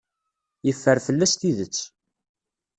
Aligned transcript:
Yeffer 0.65 0.97
fell-as 1.05 1.33
tidet. 1.35 1.77